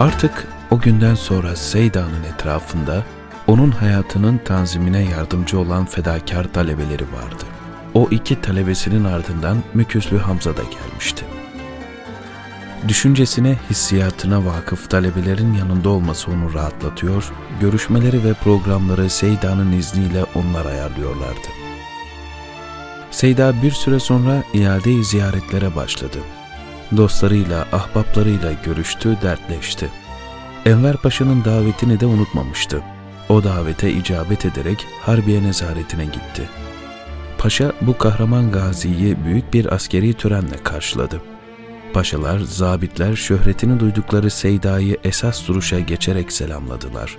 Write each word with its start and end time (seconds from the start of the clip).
Artık 0.00 0.48
o 0.70 0.78
günden 0.78 1.14
sonra 1.14 1.56
Seyda'nın 1.56 2.22
etrafında 2.34 3.04
onun 3.46 3.70
hayatının 3.70 4.38
tanzimine 4.38 5.04
yardımcı 5.10 5.58
olan 5.58 5.84
fedakar 5.84 6.52
talebeleri 6.52 7.02
vardı. 7.02 7.44
O 7.94 8.08
iki 8.10 8.40
talebesinin 8.40 9.04
ardından 9.04 9.56
Müküslü 9.74 10.18
Hamza 10.18 10.56
da 10.56 10.62
gelmişti. 10.62 11.24
Düşüncesine, 12.88 13.56
hissiyatına 13.70 14.44
vakıf 14.44 14.90
talebelerin 14.90 15.54
yanında 15.54 15.88
olması 15.88 16.30
onu 16.30 16.54
rahatlatıyor, 16.54 17.32
görüşmeleri 17.60 18.24
ve 18.24 18.34
programları 18.34 19.10
Seyda'nın 19.10 19.72
izniyle 19.72 20.24
onlar 20.34 20.66
ayarlıyorlardı. 20.66 21.48
Seyda 23.10 23.62
bir 23.62 23.70
süre 23.70 24.00
sonra 24.00 24.42
iade 24.54 25.02
ziyaretlere 25.02 25.76
başladı. 25.76 26.18
Dostlarıyla, 26.96 27.66
ahbaplarıyla 27.72 28.52
görüştü, 28.64 29.16
dertleşti. 29.22 29.90
Enver 30.66 30.96
Paşa'nın 30.96 31.44
davetini 31.44 32.00
de 32.00 32.06
unutmamıştı. 32.06 32.82
O 33.28 33.44
davete 33.44 33.92
icabet 33.92 34.44
ederek 34.46 34.86
Harbiye 35.00 35.42
nezaretine 35.42 36.04
gitti. 36.04 36.48
Paşa 37.38 37.72
bu 37.80 37.98
kahraman 37.98 38.50
gaziyi 38.50 39.24
büyük 39.24 39.54
bir 39.54 39.74
askeri 39.74 40.14
törenle 40.14 40.56
karşıladı. 40.62 41.20
Paşalar, 41.92 42.38
zabitler 42.38 43.16
şöhretini 43.16 43.80
duydukları 43.80 44.30
Seyda'yı 44.30 44.96
esas 45.04 45.48
duruşa 45.48 45.80
geçerek 45.80 46.32
selamladılar. 46.32 47.16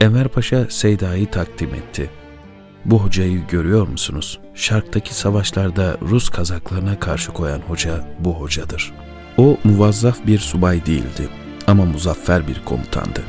Enver 0.00 0.28
Paşa 0.28 0.66
Seyda'yı 0.70 1.30
takdim 1.30 1.74
etti. 1.74 2.10
Bu 2.86 3.04
hocayı 3.04 3.46
görüyor 3.46 3.88
musunuz? 3.88 4.38
Şarktaki 4.54 5.14
savaşlarda 5.14 5.96
Rus 6.02 6.28
kazaklarına 6.28 7.00
karşı 7.00 7.32
koyan 7.32 7.60
hoca 7.60 8.04
bu 8.18 8.32
hocadır. 8.32 8.92
O 9.36 9.56
muvazzaf 9.64 10.26
bir 10.26 10.38
subay 10.38 10.86
değildi 10.86 11.28
ama 11.66 11.84
muzaffer 11.84 12.48
bir 12.48 12.64
komutandı. 12.64 13.22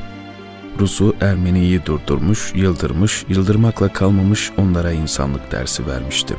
Rus'u 0.79 1.15
Ermeni'yi 1.21 1.85
durdurmuş, 1.85 2.51
yıldırmış, 2.55 3.25
yıldırmakla 3.29 3.93
kalmamış 3.93 4.51
onlara 4.57 4.91
insanlık 4.91 5.51
dersi 5.51 5.87
vermişti. 5.87 6.35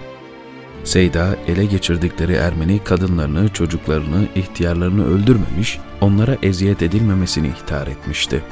Seyda 0.85 1.37
ele 1.47 1.65
geçirdikleri 1.65 2.33
Ermeni 2.33 2.85
kadınlarını, 2.85 3.49
çocuklarını, 3.49 4.29
ihtiyarlarını 4.35 5.07
öldürmemiş, 5.07 5.79
onlara 6.01 6.37
eziyet 6.43 6.83
edilmemesini 6.83 7.49
ihtar 7.49 7.87
etmişti. 7.87 8.43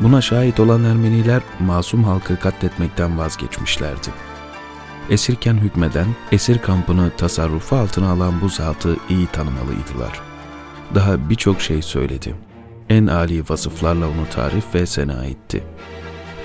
Buna 0.00 0.20
şahit 0.20 0.60
olan 0.60 0.84
Ermeniler 0.84 1.42
masum 1.60 2.04
halkı 2.04 2.40
katletmekten 2.40 3.18
vazgeçmişlerdi. 3.18 4.08
Esirken 5.10 5.54
hükmeden, 5.54 6.06
esir 6.32 6.58
kampını 6.58 7.10
tasarrufu 7.16 7.76
altına 7.76 8.10
alan 8.10 8.40
bu 8.40 8.48
zatı 8.48 8.96
iyi 9.08 9.26
tanımalıydılar. 9.26 10.20
Daha 10.94 11.30
birçok 11.30 11.60
şey 11.60 11.82
söyledi. 11.82 12.34
En 12.88 13.06
âli 13.06 13.44
vasıflarla 13.48 14.06
onu 14.06 14.28
tarif 14.34 14.74
ve 14.74 14.86
sena 14.86 15.24
etti. 15.24 15.62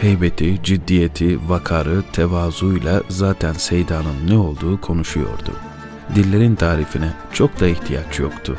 Heybeti, 0.01 0.63
ciddiyeti, 0.63 1.49
vakarı, 1.49 2.03
tevazuyla 2.13 3.01
zaten 3.09 3.53
Seyda'nın 3.53 4.27
ne 4.27 4.37
olduğu 4.37 4.81
konuşuyordu. 4.81 5.51
Dillerin 6.15 6.55
tarifine 6.55 7.13
çok 7.33 7.59
da 7.59 7.67
ihtiyaç 7.67 8.19
yoktu. 8.19 8.57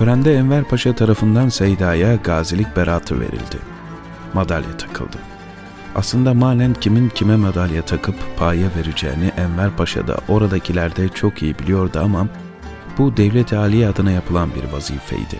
Törende 0.00 0.34
Enver 0.34 0.64
Paşa 0.64 0.94
tarafından 0.94 1.48
Seyda'ya 1.48 2.14
gazilik 2.14 2.76
beratı 2.76 3.20
verildi. 3.20 3.58
Madalya 4.34 4.76
takıldı. 4.76 5.16
Aslında 5.94 6.34
manen 6.34 6.74
kimin 6.74 7.08
kime 7.08 7.36
madalya 7.36 7.82
takıp 7.82 8.14
paya 8.36 8.68
vereceğini 8.76 9.32
Enver 9.36 9.76
Paşa 9.76 10.06
da 10.06 10.16
oradakiler 10.28 10.96
de 10.96 11.08
çok 11.08 11.42
iyi 11.42 11.58
biliyordu 11.58 12.00
ama 12.04 12.26
bu 12.98 13.16
devlet 13.16 13.52
Ali 13.52 13.86
adına 13.86 14.10
yapılan 14.10 14.48
bir 14.54 14.72
vazifeydi. 14.72 15.38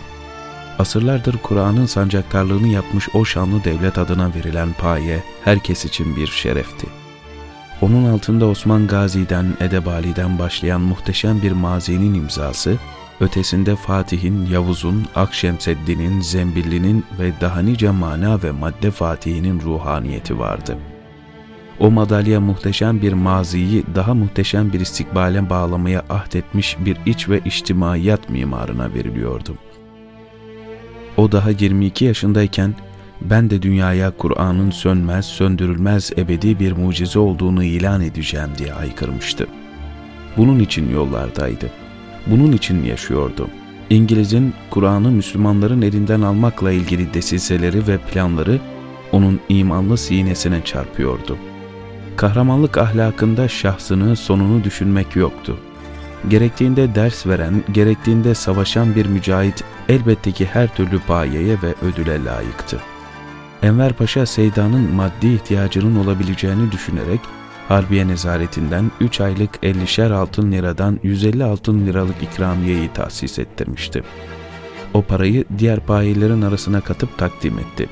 Asırlardır 0.79 1.37
Kur'an'ın 1.43 1.87
sancaktarlığını 1.87 2.69
yapmış 2.69 3.09
o 3.15 3.25
şanlı 3.25 3.65
devlet 3.65 3.99
adına 3.99 4.31
verilen 4.35 4.73
paye 4.73 5.23
herkes 5.45 5.85
için 5.85 6.17
bir 6.17 6.27
şerefti. 6.27 6.87
Onun 7.81 8.13
altında 8.13 8.47
Osman 8.47 8.87
Gazi'den, 8.87 9.47
Edebali'den 9.61 10.39
başlayan 10.39 10.81
muhteşem 10.81 11.43
bir 11.43 11.53
mazinin 11.53 12.15
imzası, 12.15 12.77
ötesinde 13.21 13.77
Fatih'in, 13.77 14.47
Yavuz'un, 14.47 15.07
Akşemseddin'in, 15.15 16.21
Zembilli'nin 16.21 17.05
ve 17.19 17.33
daha 17.41 17.61
nice 17.61 17.91
mana 17.91 18.43
ve 18.43 18.51
madde 18.51 18.91
Fatih'inin 18.91 19.61
ruhaniyeti 19.61 20.39
vardı. 20.39 20.79
O 21.81 21.91
madalya 21.91 22.41
muhteşem 22.41 23.03
bir 23.03 23.13
maziyi 23.13 23.85
daha 23.95 24.15
muhteşem 24.15 24.73
bir 24.73 24.81
istikbale 24.81 25.51
bağlamaya 25.51 26.05
ahdetmiş 26.11 26.77
bir 26.85 26.97
iç 27.07 27.29
ve 27.29 27.41
içtimaiyat 27.45 28.31
mimarına 28.31 28.95
veriliyordu. 28.95 29.55
O 31.17 31.33
daha 31.33 31.51
22 31.51 32.05
yaşındayken 32.05 32.75
ben 33.21 33.51
de 33.51 33.63
dünyaya 33.63 34.11
Kur'an'ın 34.11 34.71
sönmez, 34.71 35.27
söndürülmez 35.27 36.13
ebedi 36.17 36.61
bir 36.61 36.73
mucize 36.73 37.19
olduğunu 37.19 37.65
ilan 37.65 38.01
edeceğim 38.01 38.51
diye 38.59 38.73
haykırmıştı. 38.73 39.47
Bunun 40.37 40.59
için 40.59 40.93
yollardaydı 40.93 41.71
bunun 42.27 42.53
için 42.53 42.85
yaşıyordu. 42.85 43.49
İngiliz'in 43.91 44.55
Kur'an'ı 44.71 45.11
Müslümanların 45.11 45.83
elinden 45.83 46.21
almakla 46.21 46.73
ilgili 46.73 47.15
desiseleri 47.15 47.87
ve 47.87 47.99
planları 47.99 48.59
onun 49.13 49.41
imanlı 49.49 49.99
sinesine 49.99 50.65
çarpıyordu. 50.65 51.37
Kahramanlık 52.17 52.79
ahlakında 52.79 53.49
şahsını, 53.49 54.17
sonunu 54.17 54.65
düşünmek 54.65 55.17
yoktu. 55.17 55.57
Gerektiğinde 56.29 56.95
ders 56.95 57.27
veren, 57.27 57.65
gerektiğinde 57.73 58.35
savaşan 58.35 58.95
bir 58.95 59.07
mücahit 59.07 59.65
elbette 59.89 60.33
ki 60.33 60.47
her 60.53 60.75
türlü 60.75 60.99
payeye 60.99 61.57
ve 61.63 61.75
ödüle 61.83 62.25
layıktı. 62.25 62.81
Enver 63.63 63.93
Paşa 63.93 64.27
Seyda'nın 64.27 64.95
maddi 64.95 65.29
ihtiyacının 65.29 66.05
olabileceğini 66.05 66.73
düşünerek 66.73 67.21
Harbiye 67.71 68.09
nezaretinden 68.09 68.91
3 69.01 69.21
aylık 69.21 69.57
50'şer 69.57 70.13
altın 70.13 70.53
liradan 70.53 71.01
150 71.03 71.45
altın 71.45 71.87
liralık 71.87 72.23
ikramiyeyi 72.23 72.93
tahsis 72.93 73.39
ettirmişti. 73.39 74.03
O 74.95 75.03
parayı 75.03 75.45
diğer 75.59 75.81
payelerin 75.81 76.43
arasına 76.43 76.81
katıp 76.81 77.19
takdim 77.19 77.59
etti. 77.59 77.89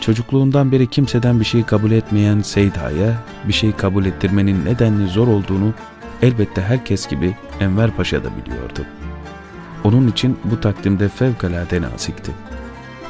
Çocukluğundan 0.00 0.72
beri 0.72 0.86
kimseden 0.86 1.40
bir 1.40 1.44
şey 1.44 1.62
kabul 1.62 1.90
etmeyen 1.90 2.40
Seyda'ya 2.40 3.22
bir 3.48 3.52
şey 3.52 3.72
kabul 3.72 4.04
ettirmenin 4.04 4.64
nedenli 4.64 5.08
zor 5.08 5.28
olduğunu 5.28 5.74
elbette 6.22 6.62
herkes 6.62 7.08
gibi 7.08 7.36
Enver 7.60 7.90
Paşa 7.90 8.24
da 8.24 8.28
biliyordu. 8.36 8.84
Onun 9.84 10.08
için 10.08 10.38
bu 10.44 10.60
takdimde 10.60 11.08
fevkalade 11.08 11.82
nazikti. 11.82 12.32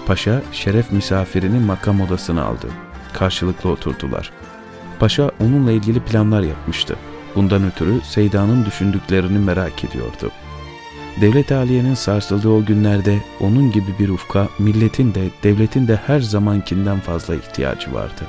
Paşa 0.07 0.43
şeref 0.53 0.93
misafirini 0.93 1.59
makam 1.59 2.01
odasına 2.01 2.45
aldı. 2.45 2.67
Karşılıklı 3.13 3.71
oturdular.'' 3.71 4.36
Paşa 5.01 5.31
onunla 5.41 5.73
ilgili 5.73 6.01
planlar 6.01 6.43
yapmıştı. 6.43 6.97
Bundan 7.35 7.65
ötürü 7.65 8.01
Seyda'nın 8.01 8.65
düşündüklerini 8.65 9.39
merak 9.39 9.85
ediyordu. 9.85 10.31
Devlet 11.21 11.53
Aliye'nin 11.53 11.95
sarsıldığı 11.95 12.49
o 12.49 12.65
günlerde 12.65 13.19
onun 13.41 13.71
gibi 13.71 13.99
bir 13.99 14.09
ufka 14.09 14.49
milletin 14.59 15.15
de 15.15 15.31
devletin 15.43 15.89
de 15.89 15.97
her 16.07 16.21
zamankinden 16.21 17.01
fazla 17.01 17.35
ihtiyacı 17.35 17.95
vardı. 17.95 18.23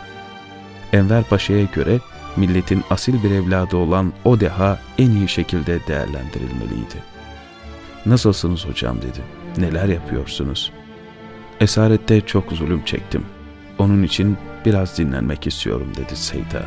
Enver 0.94 1.23
Paşa'ya 1.23 1.63
göre 1.63 2.00
milletin 2.35 2.84
asil 2.89 3.23
bir 3.23 3.31
evladı 3.31 3.78
olan 3.78 4.13
o 4.25 4.39
deha 4.39 4.79
en 4.97 5.11
iyi 5.11 5.28
şekilde 5.28 5.88
değerlendirilmeliydi. 5.88 7.03
Nasılsınız 8.05 8.66
hocam 8.66 8.97
dedi. 8.97 9.22
Neler 9.57 9.88
yapıyorsunuz? 9.88 10.72
Esarette 11.59 12.22
çok 12.22 12.51
zulüm 12.51 12.85
çektim. 12.85 13.25
Onun 13.79 14.03
için 14.03 14.38
biraz 14.67 14.97
dinlenmek 14.97 15.47
istiyorum 15.47 15.88
dedi 15.97 16.16
Seyda. 16.16 16.66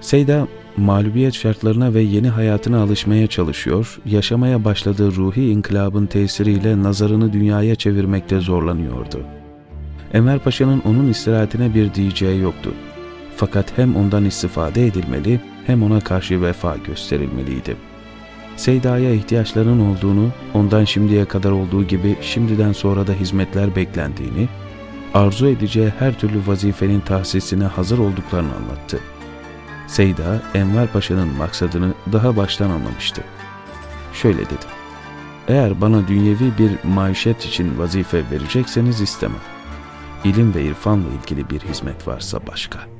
Seyda 0.00 0.46
mağlubiyet 0.76 1.34
şartlarına 1.34 1.94
ve 1.94 2.00
yeni 2.00 2.28
hayatına 2.28 2.82
alışmaya 2.82 3.26
çalışıyor, 3.26 3.98
yaşamaya 4.06 4.64
başladığı 4.64 5.12
ruhi 5.12 5.50
inkılabın 5.50 6.06
tesiriyle 6.06 6.82
nazarını 6.82 7.32
dünyaya 7.32 7.74
çevirmekte 7.74 8.40
zorlanıyordu. 8.40 9.20
Enver 10.12 10.38
Paşa'nın 10.38 10.82
onun 10.84 11.08
istirahatine 11.08 11.74
bir 11.74 11.94
diyeceği 11.94 12.40
yoktu. 12.40 12.74
Fakat 13.36 13.78
hem 13.78 13.96
ondan 13.96 14.24
istifade 14.24 14.86
edilmeli 14.86 15.40
hem 15.66 15.82
ona 15.82 16.00
karşı 16.00 16.42
vefa 16.42 16.76
gösterilmeliydi. 16.86 17.76
Seyda'ya 18.56 19.12
ihtiyaçların 19.12 19.80
olduğunu, 19.80 20.28
ondan 20.54 20.84
şimdiye 20.84 21.24
kadar 21.24 21.50
olduğu 21.50 21.84
gibi 21.84 22.16
şimdiden 22.20 22.72
sonra 22.72 23.06
da 23.06 23.12
hizmetler 23.12 23.76
beklendiğini, 23.76 24.48
arzu 25.14 25.46
edeceği 25.46 25.92
her 25.98 26.18
türlü 26.18 26.46
vazifenin 26.46 27.00
tahsisine 27.00 27.64
hazır 27.64 27.98
olduklarını 27.98 28.54
anlattı. 28.56 29.00
Seyda, 29.86 30.42
Enver 30.54 30.86
Paşa'nın 30.86 31.28
maksadını 31.28 31.94
daha 32.12 32.36
baştan 32.36 32.70
anlamıştı. 32.70 33.22
Şöyle 34.12 34.38
dedi, 34.38 34.66
eğer 35.48 35.80
bana 35.80 36.08
dünyevi 36.08 36.52
bir 36.58 36.88
maişet 36.88 37.44
için 37.44 37.78
vazife 37.78 38.30
verecekseniz 38.30 39.00
istemem. 39.00 39.40
İlim 40.24 40.54
ve 40.54 40.64
irfanla 40.64 41.08
ilgili 41.22 41.50
bir 41.50 41.60
hizmet 41.60 42.08
varsa 42.08 42.46
başka.'' 42.46 42.97